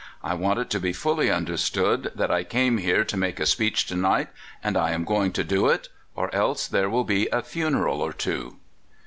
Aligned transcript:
I 0.23 0.33
want 0.33 0.57
it 0.57 0.71
to 0.71 0.79
be 0.79 0.93
fully 0.93 1.29
understood 1.29 2.11
that 2.15 2.31
I 2.31 2.43
came 2.43 2.79
here 2.79 3.03
to 3.03 3.15
make 3.15 3.39
a 3.39 3.45
speech 3.45 3.85
to 3.85 3.95
night, 3.95 4.29
and 4.63 4.75
I 4.75 4.93
am 4.93 5.03
going 5.03 5.31
to 5.33 5.43
do 5.43 5.67
it, 5.67 5.89
or 6.15 6.33
else 6.33 6.65
there 6.67 6.89
will 6.89 7.03
be 7.03 7.27
a 7.31 7.43
funeral 7.43 8.01
or 8.01 8.11
two." 8.11 8.57